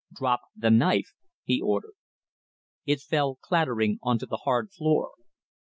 [0.11, 1.13] "Drop the knife,"
[1.43, 1.93] he ordered.
[2.87, 5.11] It fell clattering on to the hard floor.